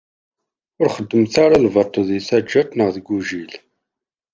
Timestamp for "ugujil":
3.07-3.53